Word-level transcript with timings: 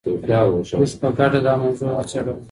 موږ 0.79 0.91
په 1.01 1.07
ګډه 1.17 1.39
دا 1.45 1.53
موضوع 1.63 1.89
وڅېړله. 1.93 2.33